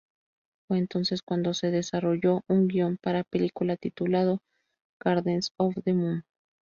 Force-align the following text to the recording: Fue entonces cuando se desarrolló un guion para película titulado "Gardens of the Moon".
Fue 0.67 0.79
entonces 0.79 1.21
cuando 1.21 1.53
se 1.53 1.69
desarrolló 1.69 2.41
un 2.49 2.67
guion 2.67 2.97
para 2.99 3.23
película 3.23 3.77
titulado 3.77 4.39
"Gardens 4.99 5.51
of 5.59 5.75
the 5.85 5.93
Moon". 5.93 6.23